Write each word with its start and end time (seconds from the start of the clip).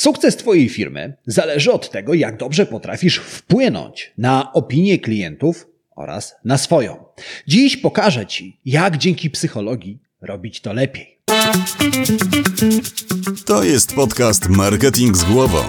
Sukces 0.00 0.36
Twojej 0.36 0.68
firmy 0.68 1.16
zależy 1.26 1.72
od 1.72 1.90
tego, 1.90 2.14
jak 2.14 2.36
dobrze 2.36 2.66
potrafisz 2.66 3.16
wpłynąć 3.16 4.12
na 4.18 4.52
opinię 4.52 4.98
klientów 4.98 5.66
oraz 5.96 6.34
na 6.44 6.58
swoją. 6.58 7.04
Dziś 7.46 7.76
pokażę 7.76 8.26
Ci, 8.26 8.60
jak 8.64 8.96
dzięki 8.96 9.30
psychologii 9.30 9.98
robić 10.20 10.60
to 10.60 10.72
lepiej. 10.72 11.18
To 13.46 13.64
jest 13.64 13.94
podcast 13.94 14.48
Marketing 14.48 15.16
z 15.16 15.24
głową. 15.24 15.62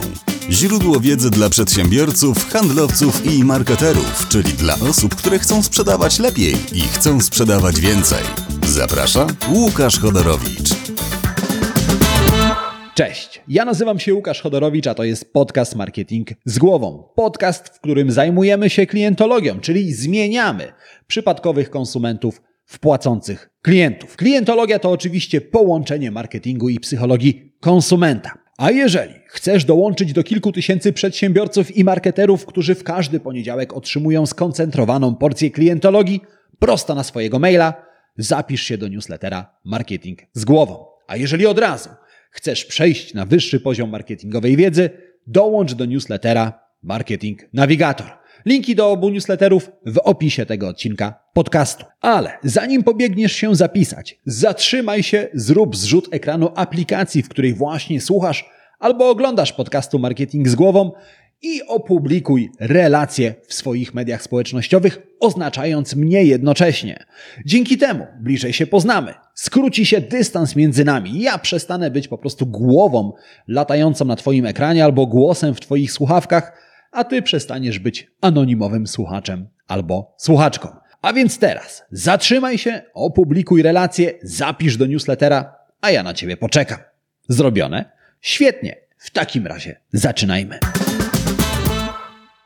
Źródło 0.50 1.00
wiedzy 1.00 1.30
dla 1.30 1.50
przedsiębiorców, 1.50 2.50
handlowców 2.50 3.26
i 3.26 3.44
marketerów, 3.44 4.28
czyli 4.30 4.54
dla 4.54 4.76
osób, 4.80 5.16
które 5.16 5.40
chcą 5.40 5.64
sprzedawać 5.64 6.20
lepiej 6.20 6.54
i 6.74 6.82
chcą 6.82 7.22
sprzedawać 7.22 7.80
więcej. 7.80 8.24
Zaprasza 8.68 9.28
Łukasz 9.50 10.00
Chodorowicz. 10.00 10.61
Cześć, 12.96 13.42
ja 13.48 13.66
nazywam 13.66 14.00
się 14.00 14.14
Łukasz 14.14 14.42
Chodorowicz, 14.42 14.88
a 14.88 14.94
to 14.94 15.04
jest 15.04 15.34
podcast 15.34 15.76
Marketing 15.76 16.28
z 16.46 16.60
głową. 16.60 17.04
Podcast, 17.16 17.68
w 17.68 17.80
którym 17.80 18.12
zajmujemy 18.12 18.70
się 18.70 18.86
klientologią, 18.86 19.60
czyli 19.60 19.94
zmieniamy 19.94 20.74
przypadkowych 21.08 21.70
konsumentów 21.70 22.42
w 22.66 22.80
płacących 22.80 23.50
klientów. 23.62 24.16
Klientologia 24.16 24.80
to 24.80 24.92
oczywiście 24.92 25.42
połączenie 25.42 26.12
marketingu 26.12 26.70
i 26.70 26.80
psychologii 26.80 27.54
konsumenta. 27.60 28.32
A 28.58 28.72
jeżeli 28.72 29.14
chcesz 29.28 29.66
dołączyć 29.66 30.14
do 30.14 30.24
kilku 30.24 30.52
tysięcy 30.52 30.94
przedsiębiorców 30.94 31.78
i 31.78 31.84
marketerów, 31.84 32.46
którzy 32.46 32.76
w 32.76 32.84
każdy 32.84 33.20
poniedziałek 33.20 33.74
otrzymują 33.74 34.26
skoncentrowaną 34.26 35.16
porcję 35.16 35.52
klientologii 35.52 36.22
prosto 36.60 36.96
na 36.96 37.04
swojego 37.04 37.40
maila, 37.40 37.74
zapisz 38.18 38.62
się 38.62 38.78
do 38.78 38.88
newslettera 38.88 39.56
Marketing 39.66 40.20
z 40.34 40.46
głową. 40.46 40.86
A 41.08 41.18
jeżeli 41.18 41.46
od 41.46 41.60
razu 41.60 41.90
chcesz 42.32 42.66
przejść 42.66 43.14
na 43.14 43.26
wyższy 43.26 43.60
poziom 43.60 43.90
marketingowej 43.90 44.58
wiedzy, 44.58 44.90
dołącz 45.28 45.74
do 45.74 45.86
newslettera 45.86 46.60
Marketing 46.84 47.40
Navigator. 47.54 48.08
Linki 48.46 48.76
do 48.76 48.92
obu 48.92 49.10
newsletterów 49.10 49.72
w 49.86 49.98
opisie 49.98 50.46
tego 50.46 50.68
odcinka 50.68 51.24
podcastu. 51.34 51.86
Ale 52.02 52.38
zanim 52.44 52.84
pobiegniesz 52.84 53.32
się 53.32 53.56
zapisać, 53.56 54.20
zatrzymaj 54.26 55.04
się, 55.04 55.28
zrób 55.34 55.76
zrzut 55.76 56.08
ekranu 56.12 56.52
aplikacji, 56.56 57.24
w 57.24 57.30
której 57.30 57.54
właśnie 57.54 58.02
słuchasz 58.02 58.50
albo 58.80 59.10
oglądasz 59.10 59.54
podcastu 59.54 60.00
Marketing 60.00 60.48
z 60.48 60.56
głową 60.56 60.92
i 61.42 61.62
opublikuj 61.68 62.52
relacje 62.60 63.36
w 63.48 63.54
swoich 63.54 63.94
mediach 63.94 64.24
społecznościowych, 64.24 65.00
oznaczając 65.20 65.96
mnie 65.96 66.24
jednocześnie. 66.24 67.06
Dzięki 67.46 67.78
temu 67.78 68.08
bliżej 68.20 68.54
się 68.54 68.68
poznamy, 68.68 69.14
skróci 69.34 69.86
się 69.86 70.02
dystans 70.02 70.56
między 70.56 70.86
nami. 70.86 71.22
Ja 71.22 71.38
przestanę 71.38 71.92
być 71.92 72.08
po 72.08 72.18
prostu 72.18 72.46
głową 72.48 73.14
latającą 73.48 74.06
na 74.06 74.16
Twoim 74.16 74.46
ekranie 74.46 74.84
albo 74.84 75.08
głosem 75.08 75.56
w 75.56 75.60
Twoich 75.60 75.92
słuchawkach, 75.92 76.58
a 76.92 77.04
Ty 77.04 77.22
przestaniesz 77.22 77.80
być 77.80 78.12
anonimowym 78.22 78.88
słuchaczem 78.88 79.48
albo 79.68 80.16
słuchaczką. 80.18 80.70
A 81.02 81.14
więc 81.14 81.40
teraz 81.40 81.84
zatrzymaj 81.92 82.58
się, 82.58 82.82
opublikuj 82.94 83.62
relacje, 83.62 84.14
zapisz 84.24 84.78
do 84.78 84.86
newslettera, 84.86 85.56
a 85.82 85.92
ja 85.92 86.04
na 86.04 86.14
Ciebie 86.14 86.38
poczekam. 86.38 86.78
Zrobione? 87.28 87.86
Świetnie. 88.22 88.76
W 88.98 89.12
takim 89.12 89.48
razie 89.48 89.80
zaczynajmy. 89.94 90.60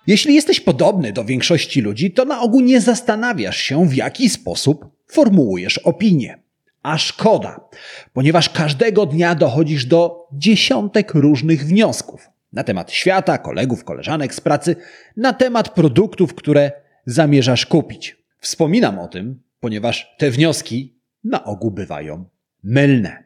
Jeśli 0.08 0.36
jesteś 0.36 0.60
podobny 0.60 1.14
do 1.14 1.26
większości 1.26 1.82
ludzi, 1.82 2.12
to 2.12 2.26
na 2.26 2.42
ogół 2.42 2.62
nie 2.62 2.82
zastanawiasz 2.82 3.58
się, 3.58 3.88
w 3.88 3.96
jaki 3.96 4.30
sposób 4.30 4.86
formułujesz 5.08 5.78
opinię. 5.78 6.40
A 6.84 6.98
szkoda, 6.98 7.70
ponieważ 8.14 8.50
każdego 8.50 9.06
dnia 9.06 9.36
dochodzisz 9.36 9.86
do 9.86 10.28
dziesiątek 10.34 11.14
różnych 11.14 11.66
wniosków 11.66 12.30
na 12.54 12.64
temat 12.64 12.92
świata, 12.92 13.38
kolegów, 13.38 13.84
koleżanek 13.84 14.36
z 14.36 14.42
pracy, 14.42 14.76
na 15.18 15.34
temat 15.34 15.70
produktów, 15.70 16.34
które 16.34 16.72
zamierzasz 17.06 17.66
kupić. 17.66 18.18
Wspominam 18.40 19.00
o 19.00 19.08
tym, 19.08 19.42
ponieważ 19.60 20.16
te 20.18 20.32
wnioski 20.32 21.00
na 21.24 21.44
ogół 21.44 21.72
bywają 21.72 22.26
mylne. 22.64 23.24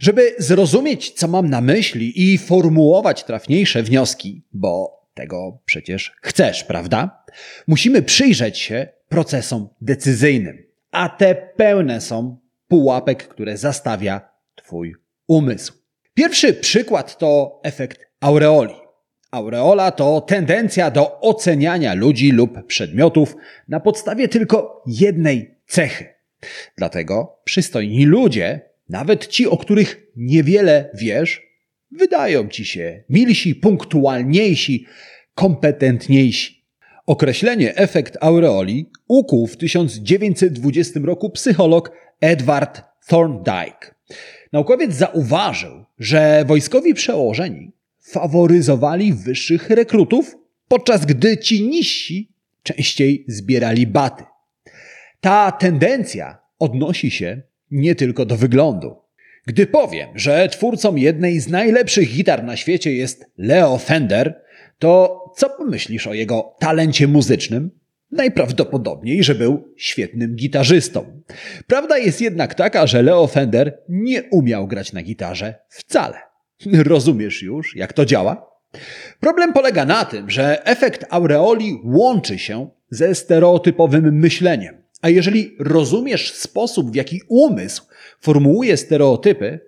Żeby 0.00 0.34
zrozumieć, 0.38 1.10
co 1.10 1.28
mam 1.28 1.50
na 1.50 1.60
myśli 1.60 2.32
i 2.32 2.38
formułować 2.38 3.24
trafniejsze 3.24 3.82
wnioski, 3.82 4.42
bo 4.52 4.96
tego 5.16 5.58
przecież 5.64 6.16
chcesz, 6.22 6.64
prawda? 6.64 7.24
Musimy 7.66 8.02
przyjrzeć 8.02 8.58
się 8.58 8.88
procesom 9.08 9.68
decyzyjnym, 9.80 10.66
a 10.90 11.08
te 11.08 11.34
pełne 11.34 12.00
są 12.00 12.38
pułapek, 12.68 13.28
które 13.28 13.56
zastawia 13.56 14.28
Twój 14.54 14.94
umysł. 15.26 15.72
Pierwszy 16.14 16.54
przykład 16.54 17.18
to 17.18 17.60
efekt 17.62 18.06
aureoli. 18.20 18.74
Aureola 19.30 19.90
to 19.90 20.20
tendencja 20.20 20.90
do 20.90 21.20
oceniania 21.20 21.94
ludzi 21.94 22.32
lub 22.32 22.66
przedmiotów 22.66 23.36
na 23.68 23.80
podstawie 23.80 24.28
tylko 24.28 24.82
jednej 24.86 25.54
cechy. 25.66 26.14
Dlatego 26.76 27.40
przystojni 27.44 28.06
ludzie, 28.06 28.60
nawet 28.88 29.26
ci, 29.26 29.46
o 29.46 29.56
których 29.56 30.02
niewiele 30.16 30.90
wiesz, 30.94 31.42
wydają 31.90 32.48
ci 32.48 32.64
się 32.64 33.04
milsi, 33.08 33.54
punktualniejsi, 33.54 34.86
kompetentniejsi. 35.34 36.64
Określenie 37.06 37.76
efekt 37.76 38.16
aureoli 38.20 38.90
ukuł 39.08 39.46
w 39.46 39.56
1920 39.56 41.00
roku 41.04 41.30
psycholog 41.30 41.92
Edward 42.20 42.82
Thorndike. 43.08 43.94
Naukowiec 44.52 44.94
zauważył, 44.94 45.84
że 45.98 46.44
wojskowi 46.46 46.94
przełożeni 46.94 47.72
faworyzowali 48.00 49.12
wyższych 49.12 49.70
rekrutów, 49.70 50.36
podczas 50.68 51.06
gdy 51.06 51.38
ci 51.38 51.68
niżsi 51.68 52.32
częściej 52.62 53.24
zbierali 53.28 53.86
baty. 53.86 54.24
Ta 55.20 55.52
tendencja 55.52 56.38
odnosi 56.58 57.10
się 57.10 57.42
nie 57.70 57.94
tylko 57.94 58.26
do 58.26 58.36
wyglądu. 58.36 58.96
Gdy 59.46 59.66
powiem, 59.66 60.08
że 60.14 60.48
twórcą 60.48 60.96
jednej 60.96 61.40
z 61.40 61.48
najlepszych 61.48 62.14
gitar 62.14 62.44
na 62.44 62.56
świecie 62.56 62.92
jest 62.92 63.24
Leo 63.38 63.78
Fender, 63.78 64.42
to 64.78 65.20
co 65.36 65.50
pomyślisz 65.50 66.06
o 66.06 66.14
jego 66.14 66.54
talencie 66.58 67.08
muzycznym? 67.08 67.70
Najprawdopodobniej, 68.10 69.24
że 69.24 69.34
był 69.34 69.74
świetnym 69.76 70.36
gitarzystą. 70.36 71.22
Prawda 71.66 71.98
jest 71.98 72.20
jednak 72.20 72.54
taka, 72.54 72.86
że 72.86 73.02
Leo 73.02 73.26
Fender 73.26 73.78
nie 73.88 74.22
umiał 74.22 74.66
grać 74.66 74.92
na 74.92 75.02
gitarze 75.02 75.54
wcale. 75.68 76.18
Rozumiesz 76.92 77.42
już, 77.42 77.76
jak 77.76 77.92
to 77.92 78.04
działa? 78.04 78.50
Problem 79.20 79.52
polega 79.52 79.84
na 79.84 80.04
tym, 80.04 80.30
że 80.30 80.66
efekt 80.66 81.04
aureoli 81.10 81.80
łączy 81.84 82.38
się 82.38 82.70
ze 82.90 83.14
stereotypowym 83.14 84.18
myśleniem. 84.18 84.85
A 85.06 85.10
jeżeli 85.10 85.56
rozumiesz 85.58 86.34
sposób, 86.34 86.90
w 86.90 86.94
jaki 86.94 87.20
umysł 87.28 87.86
formułuje 88.20 88.76
stereotypy, 88.76 89.60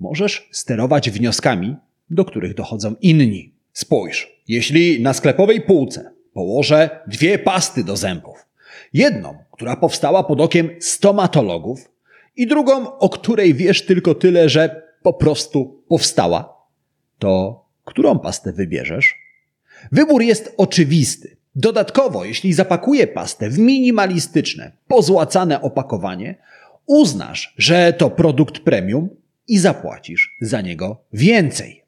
możesz 0.00 0.48
sterować 0.52 1.10
wnioskami, 1.10 1.76
do 2.10 2.24
których 2.24 2.54
dochodzą 2.54 2.94
inni. 3.00 3.54
Spójrz, 3.72 4.42
jeśli 4.48 5.02
na 5.02 5.12
sklepowej 5.12 5.60
półce 5.60 6.12
położę 6.32 7.00
dwie 7.06 7.38
pasty 7.38 7.84
do 7.84 7.96
zębów, 7.96 8.46
jedną, 8.92 9.38
która 9.52 9.76
powstała 9.76 10.24
pod 10.24 10.40
okiem 10.40 10.70
stomatologów, 10.80 11.90
i 12.36 12.46
drugą, 12.46 12.98
o 12.98 13.08
której 13.08 13.54
wiesz 13.54 13.86
tylko 13.86 14.14
tyle, 14.14 14.48
że 14.48 14.82
po 15.02 15.12
prostu 15.12 15.82
powstała, 15.88 16.56
to 17.18 17.64
którą 17.84 18.18
pastę 18.18 18.52
wybierzesz? 18.52 19.14
Wybór 19.92 20.22
jest 20.22 20.54
oczywisty. 20.56 21.36
Dodatkowo, 21.56 22.24
jeśli 22.24 22.52
zapakuję 22.52 23.06
pastę 23.06 23.50
w 23.50 23.58
minimalistyczne, 23.58 24.72
pozłacane 24.88 25.62
opakowanie, 25.62 26.34
uznasz, 26.86 27.54
że 27.58 27.92
to 27.92 28.10
produkt 28.10 28.58
premium 28.58 29.08
i 29.48 29.58
zapłacisz 29.58 30.36
za 30.40 30.60
niego 30.60 31.04
więcej. 31.12 31.82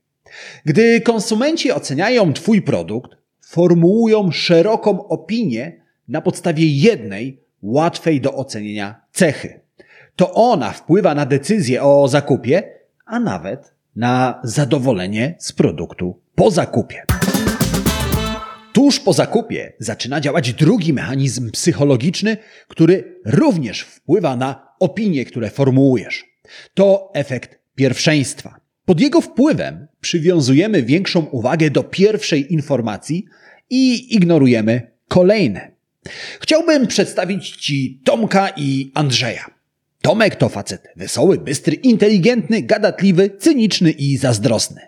Gdy 0.64 1.00
konsumenci 1.00 1.72
oceniają 1.72 2.32
Twój 2.32 2.62
produkt, 2.62 3.10
formułują 3.40 4.30
szeroką 4.30 5.08
opinię 5.08 5.72
na 6.08 6.20
podstawie 6.20 6.66
jednej, 6.66 7.40
łatwej 7.62 8.20
do 8.20 8.34
ocenienia 8.34 9.00
cechy. 9.12 9.60
To 10.16 10.34
ona 10.34 10.70
wpływa 10.70 11.14
na 11.14 11.26
decyzję 11.26 11.82
o 11.82 12.08
zakupie, 12.08 12.62
a 13.06 13.20
nawet 13.20 13.74
na 13.96 14.40
zadowolenie 14.44 15.34
z 15.38 15.52
produktu 15.52 16.20
po 16.34 16.50
zakupie. 16.50 17.17
Tuż 18.78 19.00
po 19.00 19.12
zakupie 19.12 19.72
zaczyna 19.78 20.20
działać 20.20 20.52
drugi 20.52 20.92
mechanizm 20.92 21.50
psychologiczny, 21.50 22.36
który 22.68 23.20
również 23.24 23.80
wpływa 23.80 24.36
na 24.36 24.68
opinie, 24.80 25.24
które 25.24 25.50
formułujesz. 25.50 26.24
To 26.74 27.10
efekt 27.14 27.58
pierwszeństwa. 27.74 28.60
Pod 28.84 29.00
jego 29.00 29.20
wpływem 29.20 29.86
przywiązujemy 30.00 30.82
większą 30.82 31.24
uwagę 31.24 31.70
do 31.70 31.84
pierwszej 31.84 32.52
informacji 32.52 33.24
i 33.70 34.14
ignorujemy 34.14 34.90
kolejne. 35.08 35.70
Chciałbym 36.40 36.86
przedstawić 36.86 37.50
Ci 37.50 38.00
Tomka 38.04 38.48
i 38.56 38.92
Andrzeja. 38.94 39.44
Tomek 40.02 40.36
to 40.36 40.48
facet 40.48 40.88
wesoły, 40.96 41.38
bystry, 41.38 41.74
inteligentny, 41.74 42.62
gadatliwy, 42.62 43.30
cyniczny 43.38 43.90
i 43.90 44.16
zazdrosny. 44.16 44.80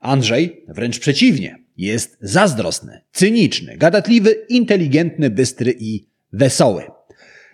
Andrzej 0.00 0.64
wręcz 0.68 0.98
przeciwnie. 0.98 1.60
Jest 1.80 2.18
zazdrosny, 2.20 3.00
cyniczny, 3.12 3.76
gadatliwy, 3.76 4.46
inteligentny, 4.48 5.30
bystry 5.30 5.74
i 5.78 6.06
wesoły. 6.32 6.84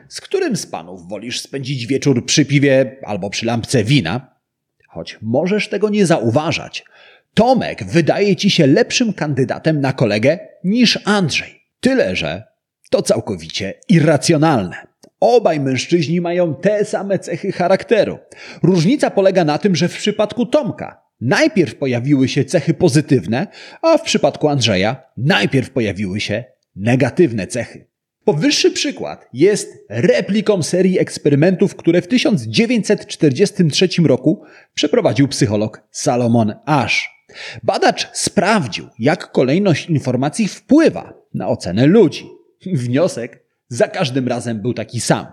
Z 0.09 0.21
którym 0.21 0.57
z 0.57 0.67
panów 0.67 1.09
wolisz 1.09 1.41
spędzić 1.41 1.87
wieczór 1.87 2.27
przy 2.27 2.45
piwie 2.45 2.97
albo 3.05 3.31
przy 3.31 3.47
lampce 3.47 3.85
wina? 3.85 4.37
Choć 4.89 5.19
możesz 5.23 5.69
tego 5.69 5.89
nie 5.89 6.07
zauważać, 6.07 6.85
Tomek 7.35 7.85
wydaje 7.85 8.37
ci 8.37 8.51
się 8.51 8.67
lepszym 8.67 9.13
kandydatem 9.13 9.81
na 9.81 9.93
kolegę 9.93 10.39
niż 10.65 10.99
Andrzej. 11.05 11.63
Tyle, 11.81 12.17
że 12.17 12.45
to 12.91 13.03
całkowicie 13.03 13.75
irracjonalne. 13.89 14.77
Obaj 15.21 15.61
mężczyźni 15.61 16.21
mają 16.21 16.55
te 16.55 16.85
same 16.85 17.19
cechy 17.19 17.53
charakteru. 17.53 18.19
Różnica 18.63 19.11
polega 19.11 19.45
na 19.45 19.59
tym, 19.59 19.77
że 19.77 19.89
w 19.89 19.97
przypadku 19.97 20.47
Tomka 20.47 21.06
najpierw 21.21 21.75
pojawiły 21.75 22.29
się 22.29 22.45
cechy 22.45 22.75
pozytywne, 22.75 23.47
a 23.83 23.99
w 23.99 24.03
przypadku 24.03 24.49
Andrzeja 24.49 25.03
najpierw 25.17 25.71
pojawiły 25.71 26.21
się 26.21 26.45
negatywne 26.77 27.47
cechy. 27.47 27.87
Powyższy 28.25 28.71
przykład 28.71 29.29
jest 29.33 29.85
repliką 29.89 30.63
serii 30.63 30.99
eksperymentów, 30.99 31.77
które 31.77 32.03
w 32.03 32.09
1943 32.09 33.89
roku 34.05 34.43
przeprowadził 34.75 35.29
psycholog 35.29 35.83
Salomon 35.91 36.55
Ash. 36.65 37.11
Badacz 37.63 38.09
sprawdził, 38.13 38.89
jak 38.99 39.33
kolejność 39.33 39.91
informacji 39.91 40.49
wpływa 40.49 41.15
na 41.35 41.49
ocenę 41.49 41.87
ludzi. 41.87 42.29
Wniosek 42.73 43.45
za 43.69 43.89
każdym 43.89 44.29
razem 44.29 44.63
był 44.63 44.75
taki 44.75 45.01
sam. 45.01 45.27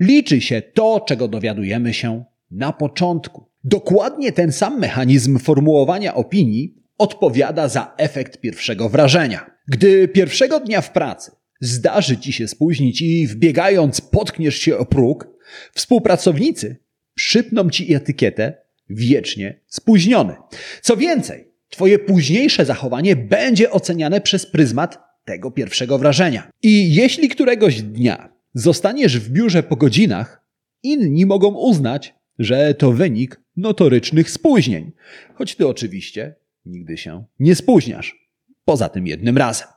Liczy 0.00 0.40
się 0.40 0.62
to, 0.62 1.00
czego 1.00 1.28
dowiadujemy 1.28 1.94
się 1.94 2.24
na 2.50 2.72
początku. 2.72 3.51
Dokładnie 3.64 4.32
ten 4.32 4.52
sam 4.52 4.80
mechanizm 4.80 5.38
formułowania 5.38 6.14
opinii 6.14 6.74
odpowiada 6.98 7.68
za 7.68 7.94
efekt 7.96 8.40
pierwszego 8.40 8.88
wrażenia. 8.88 9.50
Gdy 9.68 10.08
pierwszego 10.08 10.60
dnia 10.60 10.80
w 10.80 10.92
pracy 10.92 11.30
zdarzy 11.60 12.16
ci 12.18 12.32
się 12.32 12.48
spóźnić 12.48 13.02
i 13.02 13.26
wbiegając 13.26 14.00
potkniesz 14.00 14.56
się 14.56 14.78
o 14.78 14.84
próg, 14.84 15.28
współpracownicy 15.74 16.76
przypną 17.14 17.70
ci 17.70 17.94
etykietę 17.94 18.54
wiecznie 18.90 19.60
spóźniony. 19.66 20.34
Co 20.82 20.96
więcej, 20.96 21.48
twoje 21.70 21.98
późniejsze 21.98 22.64
zachowanie 22.64 23.16
będzie 23.16 23.70
oceniane 23.70 24.20
przez 24.20 24.46
pryzmat 24.46 24.98
tego 25.24 25.50
pierwszego 25.50 25.98
wrażenia. 25.98 26.50
I 26.62 26.94
jeśli 26.94 27.28
któregoś 27.28 27.82
dnia 27.82 28.32
zostaniesz 28.54 29.18
w 29.18 29.30
biurze 29.30 29.62
po 29.62 29.76
godzinach, 29.76 30.44
inni 30.82 31.26
mogą 31.26 31.54
uznać, 31.54 32.14
że 32.38 32.74
to 32.74 32.92
wynik 32.92 33.41
notorycznych 33.56 34.30
spóźnień, 34.30 34.92
choć 35.34 35.54
ty 35.54 35.68
oczywiście 35.68 36.34
nigdy 36.66 36.96
się 36.96 37.24
nie 37.38 37.54
spóźniasz. 37.54 38.28
Poza 38.64 38.88
tym 38.88 39.06
jednym 39.06 39.38
razem. 39.38 39.68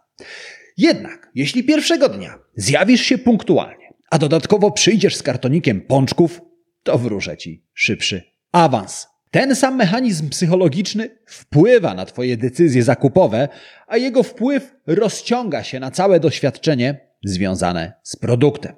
Jednak, 0.78 1.32
jeśli 1.36 1.64
pierwszego 1.64 2.10
dnia 2.10 2.40
zjawisz 2.56 3.02
się 3.02 3.18
punktualnie, 3.18 3.94
a 4.12 4.18
dodatkowo 4.18 4.72
przyjdziesz 4.72 5.16
z 5.16 5.24
kartonikiem 5.24 5.82
pączków, 5.82 6.42
to 6.84 6.98
wróżę 6.98 7.38
ci 7.38 7.64
szybszy 7.74 8.24
awans. 8.52 9.08
Ten 9.32 9.56
sam 9.56 9.76
mechanizm 9.76 10.30
psychologiczny 10.30 11.10
wpływa 11.26 11.94
na 11.94 12.06
Twoje 12.06 12.38
decyzje 12.38 12.84
zakupowe, 12.84 13.48
a 13.88 13.98
jego 13.98 14.24
wpływ 14.24 14.76
rozciąga 14.88 15.64
się 15.64 15.80
na 15.80 15.92
całe 15.92 16.20
doświadczenie 16.20 17.00
związane 17.24 17.94
z 18.04 18.16
produktem. 18.16 18.76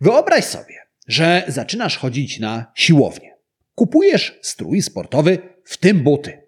Wyobraź 0.00 0.44
sobie, 0.44 0.74
że 1.08 1.44
zaczynasz 1.48 1.98
chodzić 1.98 2.40
na 2.40 2.72
siłownię. 2.74 3.31
Kupujesz 3.74 4.38
strój 4.42 4.82
sportowy, 4.82 5.38
w 5.64 5.76
tym 5.76 6.02
buty. 6.02 6.42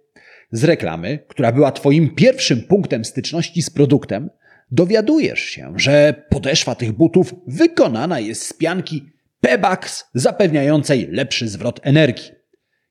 Z 0.52 0.64
reklamy, 0.64 1.18
która 1.28 1.52
była 1.52 1.72
Twoim 1.72 2.14
pierwszym 2.14 2.62
punktem 2.62 3.04
styczności 3.04 3.62
z 3.62 3.70
produktem, 3.70 4.30
dowiadujesz 4.70 5.40
się, 5.40 5.72
że 5.76 6.24
podeszwa 6.30 6.74
tych 6.74 6.92
butów 6.92 7.34
wykonana 7.46 8.20
jest 8.20 8.46
z 8.46 8.52
pianki 8.52 9.04
Pebax 9.40 10.04
zapewniającej 10.14 11.08
lepszy 11.10 11.48
zwrot 11.48 11.80
energii. 11.82 12.30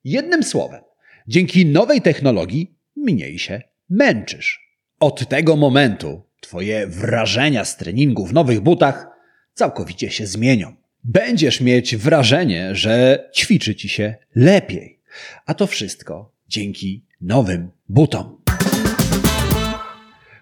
Jednym 0.03 0.43
słowem, 0.43 0.81
dzięki 1.27 1.65
nowej 1.65 2.01
technologii 2.01 2.75
mniej 2.95 3.39
się 3.39 3.61
męczysz. 3.89 4.77
Od 4.99 5.29
tego 5.29 5.55
momentu 5.55 6.23
Twoje 6.41 6.87
wrażenia 6.87 7.65
z 7.65 7.77
treningu 7.77 8.25
w 8.25 8.33
nowych 8.33 8.59
butach 8.59 9.07
całkowicie 9.53 10.11
się 10.11 10.27
zmienią. 10.27 10.75
Będziesz 11.03 11.61
mieć 11.61 11.95
wrażenie, 11.95 12.75
że 12.75 13.29
ćwiczy 13.35 13.75
ci 13.75 13.89
się 13.89 14.15
lepiej. 14.35 14.99
A 15.45 15.53
to 15.53 15.67
wszystko 15.67 16.31
dzięki 16.47 17.05
nowym 17.21 17.71
butom. 17.89 18.37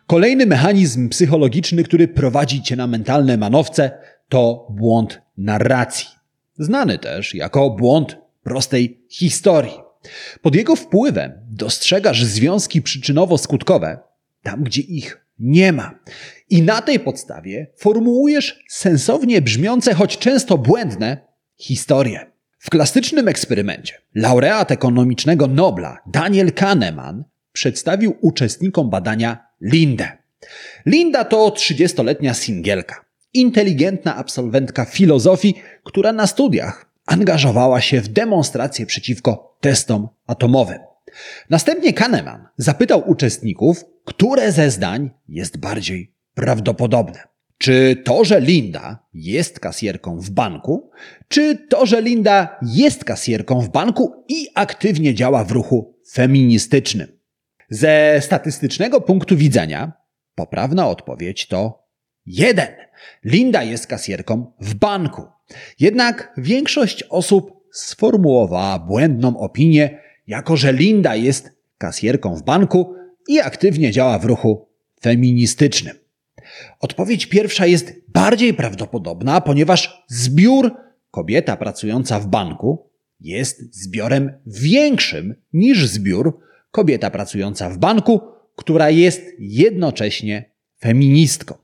Kolejny 0.08 0.46
mechanizm 0.46 1.10
psychologiczny, 1.10 1.84
który 1.84 2.08
prowadzi 2.08 2.62
cię 2.62 2.76
na 2.76 2.88
mentalne 2.88 3.38
manowce, 3.38 3.92
to 4.30 4.68
błąd 4.70 5.22
narracji. 5.38 6.08
Znany 6.60 7.00
też 7.00 7.36
jako 7.36 7.70
błąd 7.70 8.18
prostej 8.44 9.02
historii. 9.10 9.80
Pod 10.42 10.56
jego 10.56 10.76
wpływem 10.76 11.32
dostrzegasz 11.50 12.24
związki 12.24 12.82
przyczynowo-skutkowe 12.82 13.98
tam, 14.44 14.64
gdzie 14.64 14.82
ich 14.82 15.26
nie 15.40 15.74
ma. 15.74 16.00
I 16.52 16.62
na 16.62 16.82
tej 16.82 17.00
podstawie 17.00 17.68
formułujesz 17.78 18.64
sensownie 18.70 19.42
brzmiące, 19.42 19.94
choć 19.94 20.18
często 20.18 20.58
błędne, 20.58 21.18
historie. 21.58 22.32
W 22.60 22.70
klasycznym 22.70 23.28
eksperymencie 23.28 23.94
laureat 24.16 24.72
ekonomicznego 24.72 25.48
Nobla 25.48 25.98
Daniel 26.08 26.54
Kahneman 26.54 27.24
przedstawił 27.54 28.18
uczestnikom 28.22 28.90
badania 28.90 29.48
Lindę. 29.62 30.18
Linda 30.86 31.26
to 31.26 31.50
30-letnia 31.50 32.34
singielka, 32.34 33.06
inteligentna 33.34 34.16
absolwentka 34.16 34.86
filozofii, 34.86 35.56
która 35.84 36.12
na 36.12 36.28
studiach 36.28 36.92
angażowała 37.06 37.82
się 37.82 38.02
w 38.02 38.08
demonstrację 38.08 38.86
przeciwko 38.86 39.58
testom 39.62 40.08
atomowym. 40.28 40.80
Następnie 41.50 41.94
Kahneman 41.94 42.48
zapytał 42.58 43.10
uczestników, 43.10 43.86
które 44.06 44.52
ze 44.52 44.72
zdań 44.72 45.10
jest 45.28 45.58
bardziej 45.58 46.21
prawdopodobne. 46.34 47.32
Czy 47.58 48.02
to, 48.06 48.26
że 48.26 48.42
Linda 48.42 49.08
jest 49.14 49.60
kasjerką 49.60 50.20
w 50.20 50.30
banku, 50.30 50.90
czy 51.28 51.68
to, 51.70 51.86
że 51.86 52.02
Linda 52.02 52.60
jest 52.62 53.04
kasjerką 53.04 53.62
w 53.62 53.70
banku 53.70 54.24
i 54.28 54.48
aktywnie 54.56 55.14
działa 55.14 55.44
w 55.44 55.52
ruchu 55.52 55.96
feministycznym? 56.12 57.08
Ze 57.70 58.18
statystycznego 58.22 59.02
punktu 59.02 59.38
widzenia 59.38 59.94
poprawna 60.36 60.88
odpowiedź 60.88 61.48
to 61.48 61.88
jeden. 62.26 62.68
Linda 63.24 63.64
jest 63.64 63.88
kasjerką 63.88 64.54
w 64.60 64.74
banku. 64.74 65.24
Jednak 65.80 66.34
większość 66.38 67.04
osób 67.04 67.52
sformułowała 67.74 68.80
błędną 68.80 69.38
opinię, 69.38 70.00
jako 70.28 70.58
że 70.58 70.74
Linda 70.74 71.16
jest 71.16 71.50
kasjerką 71.78 72.36
w 72.36 72.44
banku 72.44 72.96
i 73.28 73.40
aktywnie 73.40 73.92
działa 73.92 74.20
w 74.20 74.26
ruchu 74.26 74.70
feministycznym. 75.02 76.01
Odpowiedź 76.80 77.26
pierwsza 77.26 77.66
jest 77.66 77.94
bardziej 78.08 78.54
prawdopodobna, 78.54 79.42
ponieważ 79.42 80.04
zbiór 80.08 80.72
kobieta 81.12 81.58
pracująca 81.58 82.20
w 82.20 82.28
banku 82.28 82.90
jest 83.20 83.76
zbiorem 83.84 84.34
większym 84.46 85.36
niż 85.54 85.88
zbiór 85.88 86.40
kobieta 86.72 87.10
pracująca 87.10 87.70
w 87.70 87.78
banku, 87.78 88.22
która 88.56 88.90
jest 88.90 89.22
jednocześnie 89.40 90.52
feministką. 90.80 91.56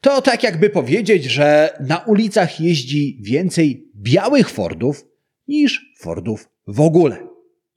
To 0.00 0.22
tak 0.22 0.42
jakby 0.42 0.70
powiedzieć, 0.70 1.24
że 1.24 1.78
na 1.80 1.98
ulicach 1.98 2.60
jeździ 2.60 3.18
więcej 3.22 3.90
białych 3.96 4.50
Fordów 4.50 5.04
niż 5.48 5.94
Fordów 5.98 6.48
w 6.66 6.80
ogóle. 6.80 7.26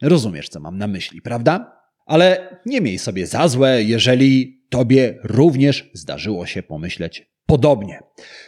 Rozumiesz, 0.01 0.49
co 0.49 0.59
mam 0.59 0.77
na 0.77 0.87
myśli, 0.87 1.21
prawda? 1.21 1.77
Ale 2.05 2.57
nie 2.65 2.81
miej 2.81 2.99
sobie 2.99 3.27
za 3.27 3.47
złe, 3.47 3.83
jeżeli 3.83 4.56
tobie 4.69 5.19
również 5.23 5.89
zdarzyło 5.93 6.45
się 6.45 6.63
pomyśleć 6.63 7.29
podobnie. 7.45 7.99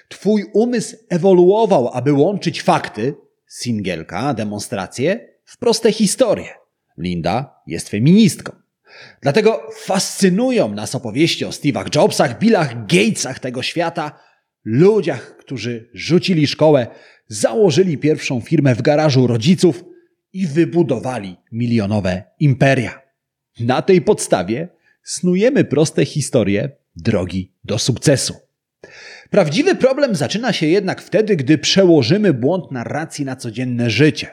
Twój 0.10 0.46
umysł 0.54 0.96
ewoluował, 1.10 1.90
aby 1.94 2.14
łączyć 2.14 2.62
fakty, 2.62 3.16
singielka, 3.48 4.34
demonstracje, 4.34 5.30
w 5.46 5.58
proste 5.58 5.92
historie. 5.92 6.50
Linda 6.98 7.62
jest 7.68 7.90
feministką. 7.90 8.52
Dlatego 9.22 9.70
fascynują 9.76 10.74
nas 10.74 10.96
opowieści 10.96 11.46
o 11.46 11.50
Steve'ach 11.50 11.96
Jobsach, 11.96 12.40
Billach 12.40 12.86
Gatesach 12.86 13.40
tego 13.40 13.62
świata, 13.62 14.20
ludziach, 14.66 15.38
którzy 15.38 15.90
rzucili 15.94 16.48
szkołę, 16.48 16.88
założyli 17.28 17.98
pierwszą 17.98 18.42
firmę 18.42 18.76
w 18.76 18.82
garażu 18.82 19.28
rodziców 19.28 19.84
i 20.34 20.48
wybudowali 20.48 21.36
milionowe 21.52 22.24
imperia. 22.40 23.02
Na 23.60 23.82
tej 23.82 24.02
podstawie 24.02 24.68
snujemy 25.10 25.64
proste 25.64 26.06
historie 26.06 26.70
drogi 26.96 27.52
do 27.64 27.80
sukcesu. 27.80 28.34
Prawdziwy 29.30 29.76
problem 29.76 30.16
zaczyna 30.16 30.54
się 30.54 30.66
jednak 30.66 31.02
wtedy, 31.02 31.36
gdy 31.36 31.58
przełożymy 31.58 32.34
błąd 32.34 32.72
narracji 32.72 33.26
na 33.26 33.36
codzienne 33.36 33.90
życie. 33.90 34.28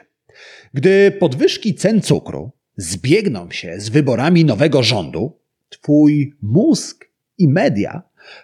Gdy 0.73 1.11
podwyżki 1.11 1.75
cen 1.75 2.01
cukru 2.01 2.51
zbiegną 2.75 3.51
się 3.51 3.73
z 3.77 3.89
wyborami 3.89 4.45
nowego 4.45 4.83
rządu, 4.83 5.39
twój 5.69 6.33
mózg 6.41 7.05
i 7.37 7.47
media 7.47 8.01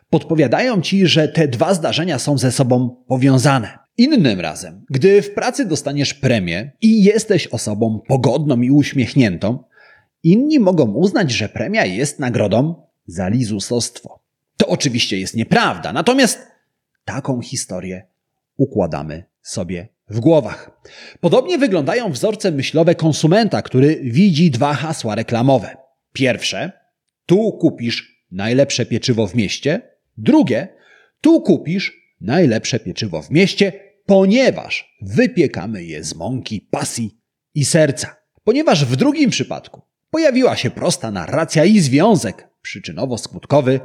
podpowiadają 0.09 0.81
ci, 0.81 1.07
że 1.07 1.27
te 1.27 1.47
dwa 1.47 1.73
zdarzenia 1.73 2.19
są 2.19 2.37
ze 2.37 2.51
sobą 2.51 3.03
powiązane. 3.07 3.79
Innym 3.97 4.39
razem, 4.39 4.85
gdy 4.89 5.21
w 5.21 5.33
pracy 5.33 5.65
dostaniesz 5.65 6.13
premię 6.13 6.71
i 6.81 7.03
jesteś 7.03 7.47
osobą 7.47 8.01
pogodną 8.07 8.61
i 8.61 8.71
uśmiechniętą, 8.71 9.63
inni 10.23 10.59
mogą 10.59 10.93
uznać, 10.93 11.31
że 11.31 11.49
premia 11.49 11.85
jest 11.85 12.19
nagrodą 12.19 12.87
za 13.07 13.29
lizusostwo. 13.29 14.23
To 14.57 14.67
oczywiście 14.67 15.19
jest 15.19 15.35
nieprawda, 15.35 15.93
natomiast 15.93 16.39
taką 17.05 17.41
historię 17.41 18.07
układamy 18.57 19.23
sobie 19.41 19.87
w 20.09 20.19
głowach. 20.19 20.81
Podobnie 21.19 21.57
wyglądają 21.57 22.11
wzorce 22.11 22.51
myślowe 22.51 22.95
konsumenta, 22.95 23.61
który 23.61 23.99
widzi 24.03 24.51
dwa 24.51 24.73
hasła 24.73 25.15
reklamowe. 25.15 25.77
Pierwsze, 26.13 26.71
tu 27.25 27.51
kupisz 27.51 28.25
najlepsze 28.31 28.85
pieczywo 28.85 29.27
w 29.27 29.35
mieście. 29.35 29.81
Drugie, 30.17 30.67
tu 31.21 31.41
kupisz 31.41 32.15
najlepsze 32.21 32.79
pieczywo 32.79 33.21
w 33.21 33.31
mieście, 33.31 33.73
ponieważ 34.05 34.97
wypiekamy 35.01 35.83
je 35.83 36.03
z 36.03 36.15
mąki, 36.15 36.67
pasji 36.71 37.17
i 37.55 37.65
serca. 37.65 38.15
Ponieważ 38.43 38.85
w 38.85 38.95
drugim 38.95 39.29
przypadku 39.29 39.81
pojawiła 40.13 40.55
się 40.55 40.69
prosta 40.69 41.11
narracja 41.11 41.65
i 41.65 41.79
związek 41.79 42.47
przyczynowo-skutkowy, 42.63 43.79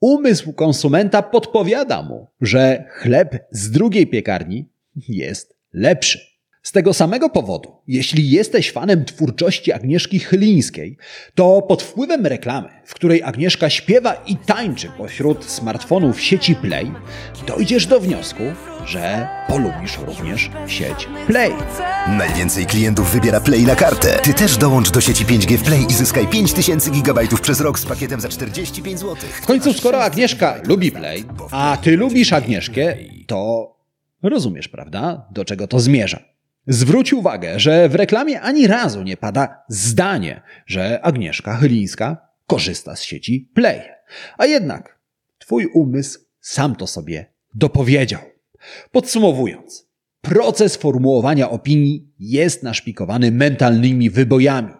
umysł 0.00 0.52
konsumenta 0.52 1.22
podpowiada 1.22 2.02
mu, 2.02 2.26
że 2.40 2.84
chleb 2.90 3.46
z 3.50 3.70
drugiej 3.70 4.06
piekarni 4.06 4.68
jest 5.08 5.56
lepszy. 5.72 6.33
Z 6.64 6.72
tego 6.72 6.94
samego 6.94 7.28
powodu, 7.28 7.72
jeśli 7.86 8.30
jesteś 8.30 8.72
fanem 8.72 9.04
twórczości 9.04 9.72
Agnieszki 9.72 10.18
Chylińskiej, 10.18 10.96
to 11.34 11.62
pod 11.62 11.82
wpływem 11.82 12.26
reklamy, 12.26 12.68
w 12.84 12.94
której 12.94 13.22
Agnieszka 13.22 13.70
śpiewa 13.70 14.14
i 14.26 14.36
tańczy 14.36 14.88
pośród 14.98 15.44
smartfonów 15.44 16.20
sieci 16.20 16.54
Play, 16.54 16.92
dojdziesz 17.46 17.86
do 17.86 18.00
wniosku, 18.00 18.42
że 18.86 19.28
polubisz 19.48 19.98
również 20.06 20.50
sieć 20.66 21.08
Play. 21.26 21.52
Najwięcej 22.08 22.66
klientów 22.66 23.12
wybiera 23.12 23.40
Play 23.40 23.62
na 23.62 23.76
kartę. 23.76 24.18
Ty 24.22 24.34
też 24.34 24.56
dołącz 24.56 24.90
do 24.90 25.00
sieci 25.00 25.24
5G 25.26 25.56
w 25.56 25.62
Play 25.62 25.84
i 25.88 25.94
zyskaj 25.94 26.26
5000 26.28 26.90
GB 26.90 27.20
przez 27.42 27.60
rok 27.60 27.78
z 27.78 27.86
pakietem 27.86 28.20
za 28.20 28.28
45 28.28 29.00
zł. 29.00 29.16
W 29.42 29.46
końcu, 29.46 29.72
skoro 29.72 30.02
Agnieszka 30.02 30.60
lubi 30.62 30.92
Play, 30.92 31.24
a 31.50 31.78
ty 31.82 31.96
lubisz 31.96 32.32
Agnieszkę, 32.32 32.96
to 33.26 33.70
rozumiesz, 34.22 34.68
prawda, 34.68 35.28
do 35.30 35.44
czego 35.44 35.66
to 35.66 35.80
zmierza. 35.80 36.33
Zwróć 36.66 37.12
uwagę, 37.12 37.60
że 37.60 37.88
w 37.88 37.94
reklamie 37.94 38.40
ani 38.40 38.66
razu 38.66 39.02
nie 39.02 39.16
pada 39.16 39.64
zdanie, 39.68 40.42
że 40.66 41.00
Agnieszka 41.02 41.56
Chylińska 41.56 42.28
korzysta 42.46 42.96
z 42.96 43.02
sieci 43.02 43.50
Play. 43.54 43.80
A 44.38 44.46
jednak 44.46 44.98
twój 45.38 45.66
umysł 45.66 46.20
sam 46.40 46.76
to 46.76 46.86
sobie 46.86 47.26
dopowiedział. 47.54 48.20
Podsumowując, 48.92 49.88
proces 50.20 50.76
formułowania 50.76 51.50
opinii 51.50 52.12
jest 52.18 52.62
naszpikowany 52.62 53.32
mentalnymi 53.32 54.10
wybojami. 54.10 54.72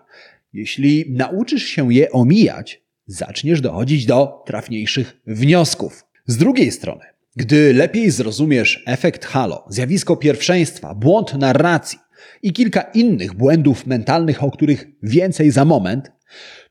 Jeśli 0.53 1.05
nauczysz 1.11 1.65
się 1.65 1.95
je 1.95 2.11
omijać, 2.11 2.83
zaczniesz 3.07 3.61
dochodzić 3.61 4.07
do 4.07 4.43
trafniejszych 4.47 5.21
wniosków. 5.27 6.05
Z 6.27 6.37
drugiej 6.37 6.73
strony, 6.73 7.05
gdy 7.37 7.75
lepiej 7.75 8.11
zrozumiesz 8.11 8.83
efekt 8.87 9.25
halo, 9.25 9.65
zjawisko 9.69 10.17
pierwszeństwa, 10.17 10.95
błąd 10.95 11.35
narracji 11.35 11.99
i 12.43 12.53
kilka 12.53 12.81
innych 12.81 13.35
błędów 13.35 13.87
mentalnych, 13.87 14.43
o 14.43 14.51
których 14.51 14.87
więcej 15.03 15.51
za 15.51 15.65
moment, 15.65 16.13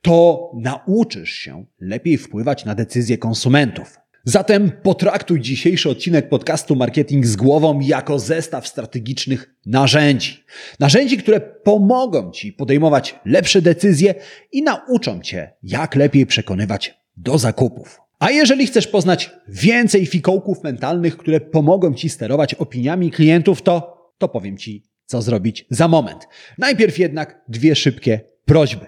to 0.01 0.51
nauczysz 0.55 1.31
się 1.31 1.65
lepiej 1.79 2.17
wpływać 2.17 2.65
na 2.65 2.75
decyzje 2.75 3.17
konsumentów. 3.17 3.97
Zatem 4.25 4.71
potraktuj 4.83 5.41
dzisiejszy 5.41 5.89
odcinek 5.89 6.29
podcastu 6.29 6.75
Marketing 6.75 7.25
z 7.25 7.35
głową 7.35 7.79
jako 7.79 8.19
zestaw 8.19 8.67
strategicznych 8.67 9.55
narzędzi. 9.65 10.43
Narzędzi, 10.79 11.17
które 11.17 11.39
pomogą 11.39 12.31
Ci 12.31 12.53
podejmować 12.53 13.19
lepsze 13.25 13.61
decyzje 13.61 14.15
i 14.51 14.63
nauczą 14.63 15.21
Cię, 15.21 15.53
jak 15.63 15.95
lepiej 15.95 16.25
przekonywać 16.25 16.97
do 17.17 17.37
zakupów. 17.37 18.02
A 18.23 18.31
jeżeli 18.31 18.67
chcesz 18.67 18.87
poznać 18.87 19.31
więcej 19.47 20.05
fikołków 20.05 20.63
mentalnych, 20.63 21.17
które 21.17 21.41
pomogą 21.41 21.93
Ci 21.93 22.09
sterować 22.09 22.53
opiniami 22.53 23.11
klientów, 23.11 23.61
to, 23.61 23.97
to 24.17 24.29
powiem 24.29 24.57
Ci, 24.57 24.83
co 25.05 25.21
zrobić 25.21 25.65
za 25.69 25.87
moment. 25.87 26.27
Najpierw 26.57 26.99
jednak 26.99 27.41
dwie 27.47 27.75
szybkie 27.75 28.19
prośby. 28.45 28.85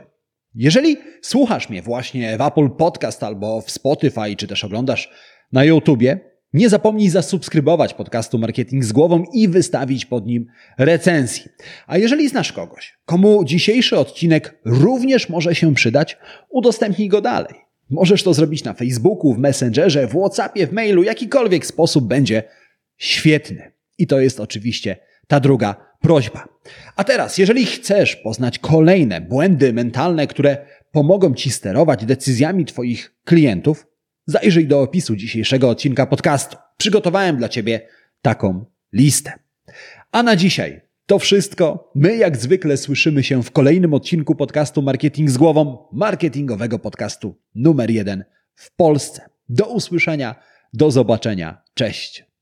Jeżeli 0.54 0.98
słuchasz 1.22 1.70
mnie 1.70 1.82
właśnie 1.82 2.38
w 2.38 2.42
Apple 2.42 2.70
Podcast 2.70 3.24
albo 3.24 3.62
w 3.62 3.72
Spotify, 3.72 4.36
czy 4.38 4.48
też 4.48 4.63
oglądasz 4.63 5.12
na 5.51 5.63
YouTubie, 5.63 6.20
nie 6.54 6.70
zapomnij 6.70 7.10
zasubskrybować 7.10 7.94
podcastu 7.94 8.38
Marketing 8.38 8.84
z 8.84 8.92
głową 8.92 9.24
i 9.34 9.48
wystawić 9.48 10.06
pod 10.06 10.25
nim 10.25 10.46
recenzji. 10.77 11.46
A 11.88 11.98
jeżeli 11.98 12.30
znasz 12.30 12.54
kogoś, 12.54 12.98
komu 13.06 13.46
dzisiejszy 13.46 13.98
odcinek 13.98 14.60
również 14.65 15.30
może 15.30 15.56
się 15.56 15.74
przydać, 15.74 16.18
udostępnij 16.50 17.10
go 17.10 17.22
dalej. 17.22 17.65
Możesz 17.89 18.24
to 18.24 18.34
zrobić 18.34 18.63
na 18.63 18.74
Facebooku, 18.74 19.34
w 19.34 19.38
Messengerze, 19.38 20.08
w 20.08 20.12
WhatsAppie, 20.12 20.68
w 20.68 20.74
mailu, 20.74 21.04
jakikolwiek 21.04 21.65
sposób 21.65 22.08
będzie 22.08 22.44
świetny. 22.98 23.72
I 23.98 24.08
to 24.08 24.20
jest 24.20 24.39
oczywiście 24.39 24.98
ta 25.27 25.39
druga 25.39 25.75
prośba. 26.01 26.48
A 26.96 27.04
teraz, 27.04 27.38
jeżeli 27.38 27.65
chcesz 27.65 28.15
poznać 28.15 28.60
kolejne 28.60 29.22
błędy 29.22 29.74
mentalne, 29.74 30.27
które 30.27 30.58
pomogą 30.92 31.34
Ci 31.34 31.51
sterować 31.51 32.06
decyzjami 32.06 32.65
Twoich 32.65 33.15
klientów, 33.25 33.88
zajrzyj 34.25 34.68
do 34.68 34.82
opisu 34.82 35.15
dzisiejszego 35.15 35.70
odcinka 35.70 36.06
podcastu. 36.06 36.58
Przygotowałem 36.77 37.38
dla 37.38 37.50
Ciebie 37.50 37.88
taką 38.22 38.65
listę. 38.94 39.34
A 40.12 40.24
na 40.24 40.36
dzisiaj 40.36 40.82
to 41.06 41.20
wszystko. 41.20 41.92
My 41.96 42.18
jak 42.18 42.38
zwykle 42.38 42.78
słyszymy 42.78 43.24
się 43.24 43.44
w 43.44 43.52
kolejnym 43.52 43.94
odcinku 43.94 44.36
podcastu 44.36 44.82
Marketing 44.82 45.30
z 45.30 45.38
głową, 45.38 45.88
marketingowego 45.94 46.80
podcastu 46.80 47.36
numer 47.56 47.92
jeden 47.92 48.24
w 48.56 48.76
Polsce. 48.76 49.30
Do 49.50 49.66
usłyszenia, 49.66 50.36
do 50.74 50.92
zobaczenia. 50.92 51.62
Cześć. 51.74 52.35